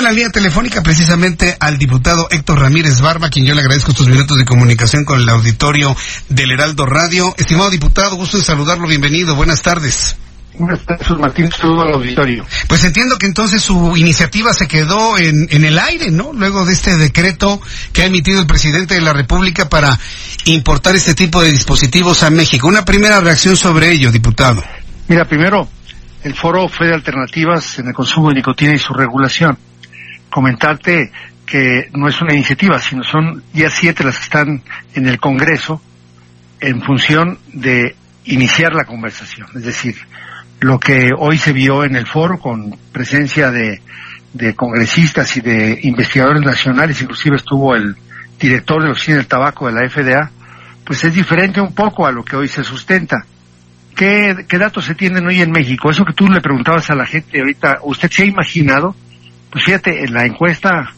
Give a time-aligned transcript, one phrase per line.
[0.00, 4.08] En la línea telefónica precisamente al diputado Héctor Ramírez Barba, quien yo le agradezco estos
[4.08, 5.94] minutos de comunicación con el auditorio
[6.30, 7.34] del Heraldo Radio.
[7.36, 10.16] Estimado diputado, gusto de saludarlo, bienvenido, buenas tardes.
[10.54, 12.46] Buenas tardes, Martín, saludo al auditorio.
[12.66, 16.32] Pues entiendo que entonces su iniciativa se quedó en, en el aire, ¿no?
[16.32, 17.60] Luego de este decreto
[17.92, 20.00] que ha emitido el presidente de la República para
[20.46, 22.68] importar este tipo de dispositivos a México.
[22.68, 24.64] Una primera reacción sobre ello, diputado.
[25.08, 25.68] Mira, primero,
[26.22, 29.58] el foro fue de alternativas en el consumo de nicotina y su regulación.
[30.30, 31.12] Comentarte
[31.44, 34.62] que no es una iniciativa, sino son ya siete las que están
[34.94, 35.82] en el Congreso
[36.60, 39.48] en función de iniciar la conversación.
[39.54, 39.96] Es decir,
[40.60, 43.80] lo que hoy se vio en el foro con presencia de,
[44.32, 47.96] de congresistas y de investigadores nacionales, inclusive estuvo el
[48.38, 50.30] director de la Oficina del Tabaco de la FDA,
[50.84, 53.24] pues es diferente un poco a lo que hoy se sustenta.
[53.96, 55.90] ¿Qué, ¿Qué datos se tienen hoy en México?
[55.90, 58.94] Eso que tú le preguntabas a la gente ahorita, ¿usted se ha imaginado?
[59.50, 60.92] Pues fíjate, la encuesta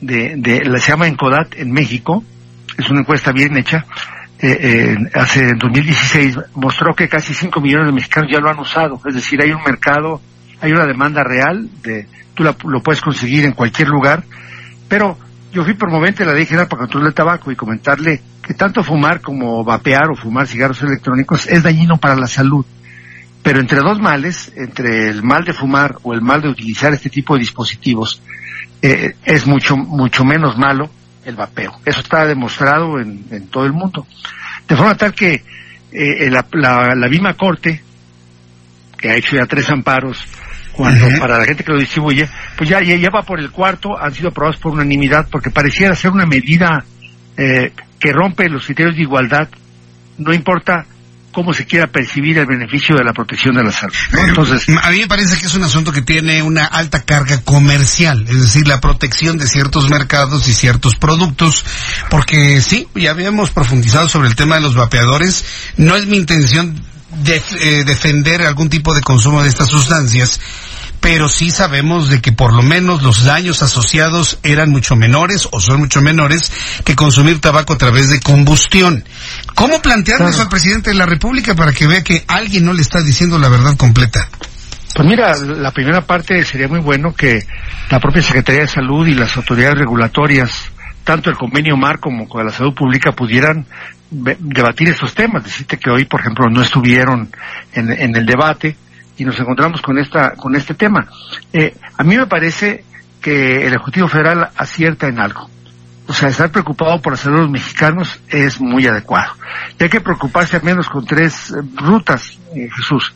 [0.00, 2.22] de, de la se llama Encodat en México,
[2.78, 3.84] es una encuesta bien hecha,
[4.38, 9.00] eh, hace en 2016 mostró que casi 5 millones de mexicanos ya lo han usado,
[9.06, 10.20] es decir, hay un mercado,
[10.60, 14.22] hay una demanda real, de, tú la- lo puedes conseguir en cualquier lugar,
[14.88, 15.18] pero
[15.52, 18.84] yo fui promovente de la Ley General para Control del Tabaco y comentarle que tanto
[18.84, 22.64] fumar como vapear o fumar cigarros electrónicos es dañino para la salud.
[23.46, 27.08] Pero entre dos males, entre el mal de fumar o el mal de utilizar este
[27.08, 28.20] tipo de dispositivos,
[28.82, 30.90] eh, es mucho, mucho menos malo
[31.24, 31.78] el vapeo.
[31.84, 34.04] Eso está demostrado en, en todo el mundo.
[34.66, 35.44] De forma tal que
[35.92, 37.80] eh, la, la, la misma Corte,
[38.98, 40.26] que ha hecho ya tres amparos,
[40.72, 43.96] cuando para la gente que lo distribuye, pues ya, ya, ya va por el cuarto,
[43.96, 46.84] han sido aprobados por unanimidad, porque pareciera ser una medida
[47.36, 47.70] eh,
[48.00, 49.48] que rompe los criterios de igualdad,
[50.18, 50.84] no importa
[51.32, 53.94] cómo se quiera percibir el beneficio de la protección de la salud.
[54.26, 58.24] Entonces, a mí me parece que es un asunto que tiene una alta carga comercial,
[58.28, 61.64] es decir, la protección de ciertos mercados y ciertos productos,
[62.10, 65.44] porque sí, ya habíamos profundizado sobre el tema de los vapeadores,
[65.76, 66.82] no es mi intención
[67.22, 70.40] def- eh, defender algún tipo de consumo de estas sustancias,
[71.06, 75.60] pero sí sabemos de que por lo menos los daños asociados eran mucho menores o
[75.60, 76.50] son mucho menores
[76.84, 79.04] que consumir tabaco a través de combustión.
[79.54, 80.32] ¿Cómo plantear Claro.
[80.32, 83.38] eso al presidente de la República para que vea que alguien no le está diciendo
[83.38, 84.28] la verdad completa?
[84.96, 87.46] Pues mira, la primera parte sería muy bueno que
[87.88, 90.72] la propia Secretaría de Salud y las autoridades regulatorias,
[91.04, 93.64] tanto el convenio MAR como con la salud pública, pudieran
[94.10, 95.44] debatir estos temas.
[95.44, 97.30] Decirte que hoy, por ejemplo, no estuvieron
[97.74, 98.76] en, en el debate
[99.16, 101.06] y nos encontramos con esta con este tema.
[101.52, 102.84] Eh, a mí me parece
[103.20, 105.48] que el Ejecutivo Federal acierta en algo.
[106.08, 109.32] O sea, estar preocupado por la salud de los mexicanos es muy adecuado.
[109.78, 113.12] Y hay que preocuparse al menos con tres eh, rutas, eh, Jesús.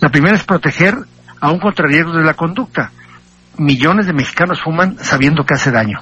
[0.00, 0.96] La primera es proteger
[1.40, 2.90] aún contra riesgos de la conducta.
[3.58, 6.00] Millones de mexicanos fuman sabiendo que hace daño.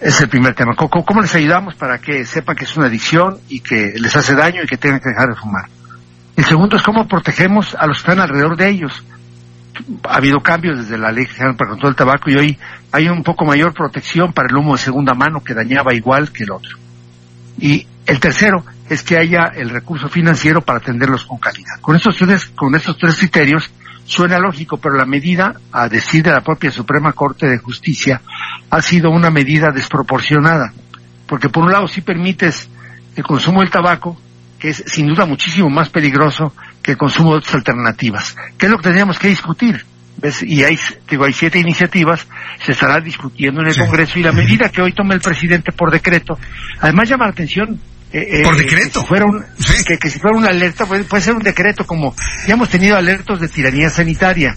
[0.00, 0.74] Es el primer tema.
[0.74, 4.34] ¿Cómo, cómo les ayudamos para que sepan que es una adicción y que les hace
[4.34, 5.68] daño y que tengan que dejar de fumar?
[6.40, 9.04] El segundo es cómo protegemos a los que están alrededor de ellos.
[10.08, 12.58] Ha habido cambios desde la ley general para el control del tabaco y hoy
[12.92, 16.44] hay un poco mayor protección para el humo de segunda mano que dañaba igual que
[16.44, 16.78] el otro.
[17.58, 21.78] Y el tercero es que haya el recurso financiero para atenderlos con calidad.
[21.82, 23.70] Con estos tres, con estos tres criterios
[24.06, 28.22] suena lógico, pero la medida, a decir de la propia Suprema Corte de Justicia,
[28.70, 30.72] ha sido una medida desproporcionada.
[31.26, 32.66] Porque por un lado sí permites
[33.14, 34.18] el consumo del tabaco,
[34.60, 38.36] que es sin duda muchísimo más peligroso que el consumo de otras alternativas.
[38.58, 39.84] ¿Qué es lo que tendríamos que discutir?
[40.18, 40.42] ¿Ves?
[40.42, 40.78] Y hay,
[41.08, 42.26] digo, hay siete iniciativas,
[42.64, 43.80] se estará discutiendo en el Sí.
[43.80, 46.38] Congreso y la medida que hoy toma el presidente por decreto,
[46.80, 47.80] además llama la atención.
[48.12, 49.00] Eh, eh, Por decreto.
[49.00, 49.84] Que si fuera, un, Sí.
[49.86, 52.14] que, que si fuera una alerta, puede, puede ser un decreto como
[52.46, 54.54] ya hemos tenido alertos de tiranía sanitaria,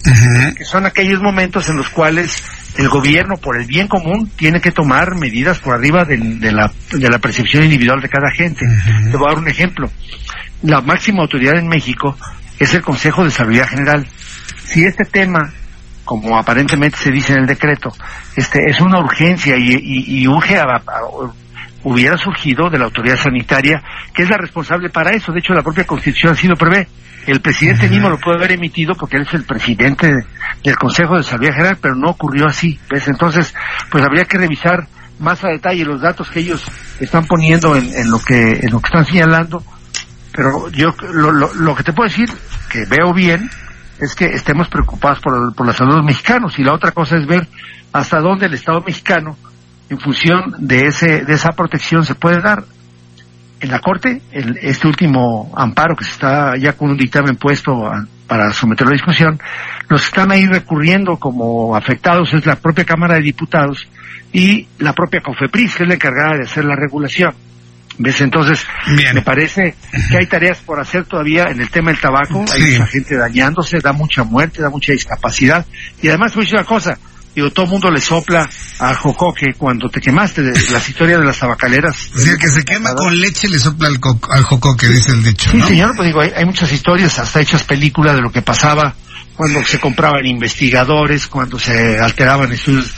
[0.56, 2.42] que son aquellos momentos en los cuales
[2.76, 6.18] el gobierno, por el bien común, tiene que tomar medidas por arriba de,
[6.50, 8.64] la, de la percepción individual de cada gente.
[8.64, 9.10] Ujú.
[9.12, 9.90] Te voy a dar un ejemplo.
[10.62, 12.16] La máxima autoridad en México
[12.58, 14.04] es el Consejo de Salud General.
[14.64, 15.52] Si este tema,
[16.04, 17.92] como aparentemente se dice en el decreto,
[18.34, 20.80] este es una urgencia y, y, y urge a, a-
[21.84, 23.82] hubiera surgido de la autoridad sanitaria,
[24.12, 25.32] que es la responsable para eso.
[25.32, 26.88] De hecho, la propia Constitución así lo prevé.
[27.26, 30.12] El presidente mismo lo puede haber emitido porque él es el presidente
[30.62, 32.78] del Consejo de Salud General, pero no ocurrió así.
[32.90, 33.08] ¿ves?
[33.08, 33.54] Entonces,
[33.90, 34.86] pues habría que revisar
[35.18, 36.64] más a detalle los datos que ellos
[37.00, 39.62] están poniendo en, lo que en lo que están señalando.
[40.32, 42.28] Pero yo lo, que te puedo decir
[42.68, 43.48] que veo bien
[44.00, 47.16] es que estemos preocupados por, por la salud de los mexicanos y la otra cosa
[47.16, 47.46] es ver
[47.92, 49.36] hasta dónde el Estado mexicano
[49.88, 52.64] en función de ese de esa protección se puede dar
[53.60, 57.90] en la corte el, este último amparo que se está ya con un dictamen puesto
[58.26, 59.38] para someterlo a discusión
[59.88, 63.86] los están ahí recurriendo como afectados es la propia Cámara de Diputados
[64.32, 67.34] y la propia COFEPRIS que es la encargada de hacer la regulación
[67.96, 68.20] ¿Ves?
[68.20, 68.66] Entonces,
[69.14, 69.76] me parece
[70.10, 72.44] que hay tareas por hacer todavía en el tema del tabaco.
[72.52, 75.64] Hay mucha gente dañándose, da mucha muerte, da mucha discapacidad.
[76.02, 76.98] Y además, voy a decir una cosa,
[77.34, 78.48] digo, todo el mundo le sopla
[78.78, 82.10] al jocoque cuando te quemaste de las historias de las tabacaleras.
[82.14, 83.98] O sea, que se quema con leche le sopla al,
[84.30, 87.64] al jocoque, dice el dicho, Sí, señor, pues digo, hay, hay, muchas historias, hasta hechas
[87.64, 88.94] películas de lo que pasaba
[89.36, 92.94] cuando se compraban investigadores, cuando se alteraban estudios.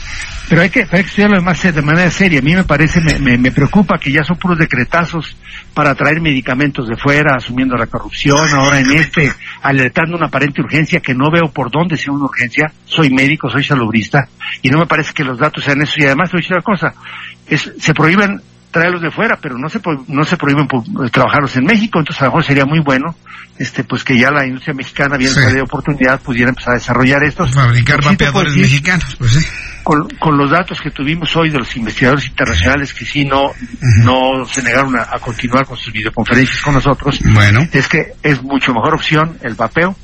[0.49, 2.39] Pero hay que, hay que estudiarlo más de manera seria.
[2.39, 5.35] A mí me parece, me, me, me, preocupa que ya son puros decretazos
[5.73, 10.99] para traer medicamentos de fuera, asumiendo la corrupción, ahora en este, alertando una aparente urgencia
[10.99, 12.71] que no veo por dónde sea una urgencia.
[12.85, 14.27] Soy médico, soy salubrista,
[14.61, 15.93] y no me parece que los datos sean eso.
[15.97, 16.93] Y además, te voy a decir una cosa,
[17.47, 20.67] es, se prohíben traerlos de fuera, pero no se no se prohíben
[21.11, 23.15] trabajarlos en México, entonces a lo mejor sería muy bueno
[23.57, 25.53] este pues que ya la industria mexicana viendo sí.
[25.53, 29.45] de oportunidad pudiera empezar a desarrollar estos fabricar vapeadores mexicanos, pues sí.
[29.87, 33.53] Con, con, los datos que tuvimos hoy de los investigadores internacionales que sí no uh
[33.53, 34.03] -huh.
[34.03, 37.65] no se negaron a, a, continuar con sus videoconferencias con nosotros, bueno.
[37.71, 39.95] es que es mucho mejor opción el vapeo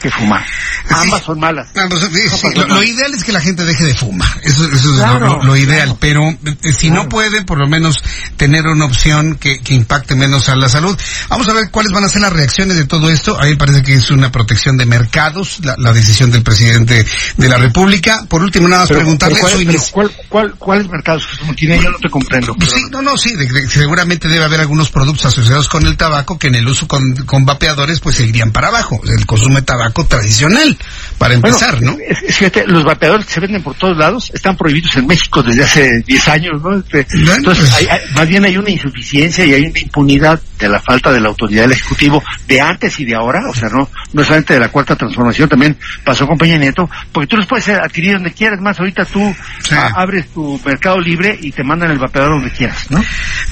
[0.00, 0.44] que fumar.
[0.90, 1.68] Ambas son malas.
[1.74, 4.28] Sí, sí, lo, lo, ideal es que la gente deje de fumar.
[4.42, 5.96] Eso, eso claro, es lo, lo ideal.
[5.98, 5.98] Claro.
[6.00, 7.02] Pero eh, si claro.
[7.02, 8.02] no puede, por lo menos
[8.36, 10.96] tener una opción que, que, impacte menos a la salud.
[11.28, 13.38] Vamos a ver cuáles van a ser las reacciones de todo esto.
[13.38, 17.04] A mí me parece que es una protección de mercados, la, la decisión del presidente
[17.36, 18.24] de la República.
[18.28, 19.40] Por último, nada más pero, preguntarle.
[19.40, 21.26] Pero ¿cuál, pero cuál, cuál, ¿Cuáles mercados?
[21.56, 22.54] Tiene, yo no te comprendo.
[22.54, 23.34] Pues sí, no, no, sí.
[23.34, 26.86] De, de, seguramente debe haber algunos productos asociados con el tabaco que en el uso
[26.86, 29.00] con, con vapeadores pues se irían para abajo.
[29.04, 30.76] El consumo de tabaco tradicional
[31.18, 31.98] para empezar, bueno, ¿no?
[31.98, 35.64] Es, fíjate, los vapeadores que se venden por todos lados están prohibidos en México desde
[35.64, 36.76] hace 10 años, ¿no?
[36.76, 37.76] Este, bueno, entonces, pues...
[37.76, 41.20] hay, hay, más bien hay una insuficiencia y hay una impunidad de la falta de
[41.20, 44.60] la autoridad del Ejecutivo de antes y de ahora, o sea, no, no solamente de
[44.60, 48.60] la cuarta transformación, también pasó con Peña Nieto, porque tú los puedes adquirir donde quieras,
[48.60, 49.74] más ahorita tú sí.
[49.74, 53.02] abres tu mercado libre y te mandan el vapeador donde quieras, ¿no?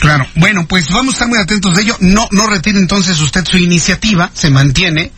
[0.01, 3.45] Claro, bueno, pues vamos a estar muy atentos de ello, no, no retire entonces usted
[3.45, 5.13] su iniciativa, se mantiene,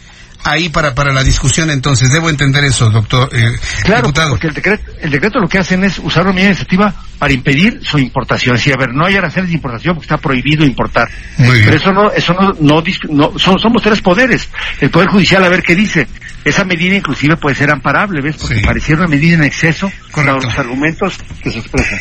[0.50, 2.12] ahí para, para la discusión entonces.
[2.12, 3.50] Debo entender eso, doctor eh,
[3.84, 4.30] claro, diputado.
[4.30, 7.80] porque el decreto, el decreto lo que hacen es usar una medida iniciativa para impedir
[7.82, 8.56] su importación.
[8.56, 11.08] Decir, a ver, no hay aranceles de importación porque está prohibido importar.
[11.38, 14.48] Muy Pero eso no, eso no, no, no son, somos tres poderes.
[14.80, 16.06] El Poder Judicial, a ver qué dice.
[16.44, 18.36] Esa medida inclusive puede ser amparable, ¿ves?
[18.36, 18.64] Porque sí.
[18.64, 21.98] pareciera una medida en exceso con los argumentos que se expresan.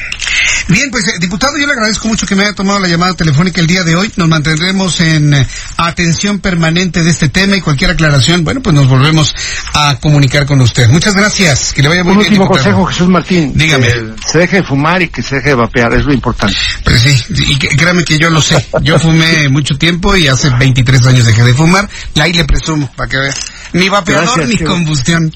[0.69, 3.61] Bien, pues eh, diputado, yo le agradezco mucho que me haya tomado la llamada telefónica
[3.61, 4.11] el día de hoy.
[4.17, 5.47] Nos mantendremos en eh,
[5.77, 9.33] atención permanente de este tema y cualquier aclaración, bueno, pues nos volvemos
[9.73, 10.89] a comunicar con usted.
[10.89, 11.73] Muchas gracias.
[11.73, 12.29] Que le vaya muy Un bien.
[12.33, 13.53] último consejo, Jesús Martín.
[13.55, 13.87] Dígame.
[13.87, 16.57] Que se deje de fumar y que se deje de vapear, es lo importante.
[16.83, 18.67] Pues sí, y créame que yo lo sé.
[18.81, 21.87] Yo fumé mucho tiempo y hace 23 años dejé de fumar.
[22.19, 23.33] Ahí le presumo, para que vea.
[23.73, 24.65] Ni vapeador Gracias, ni que...
[24.65, 25.33] combustión.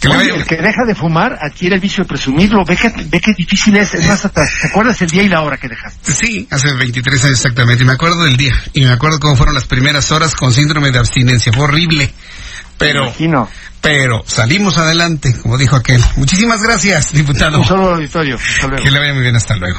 [0.00, 0.34] Que Oye.
[0.34, 2.64] El que deja de fumar adquiere el vicio de presumirlo.
[2.64, 3.94] Ve que, ve que difícil es.
[3.94, 6.12] Es más, hasta, ¿te acuerdas el día y la hora que dejaste?
[6.12, 7.82] Sí, hace 23 años exactamente.
[7.82, 8.54] Y me acuerdo del día.
[8.74, 11.52] Y me acuerdo cómo fueron las primeras horas con síndrome de abstinencia.
[11.52, 12.12] Fue horrible.
[12.78, 13.48] Pero, imagino.
[13.82, 16.02] pero salimos adelante, como dijo aquel.
[16.16, 17.58] Muchísimas gracias, diputado.
[17.58, 18.36] Un solo auditorio.
[18.36, 18.84] Hasta luego.
[18.84, 19.36] Que le vaya muy bien.
[19.36, 19.78] Hasta luego.